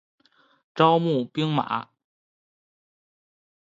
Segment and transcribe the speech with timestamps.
[0.73, 1.89] 招募兵马。